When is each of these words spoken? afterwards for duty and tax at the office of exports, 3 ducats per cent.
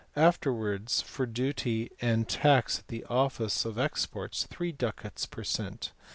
afterwards 0.15 0.99
for 1.03 1.27
duty 1.27 1.91
and 2.01 2.27
tax 2.27 2.79
at 2.79 2.87
the 2.87 3.05
office 3.05 3.65
of 3.65 3.77
exports, 3.77 4.45
3 4.49 4.71
ducats 4.71 5.27
per 5.27 5.43
cent. 5.43 5.91